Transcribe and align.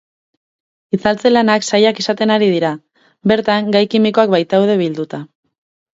Itzaltze 0.97 1.31
lanak 1.33 1.67
zailak 1.67 2.01
izaten 2.03 2.35
ari 2.37 2.49
dira, 2.53 2.73
bertan 3.33 3.71
gai 3.77 3.85
kimikoak 3.93 4.37
baitaude 4.37 4.79
bilduta. 4.85 5.25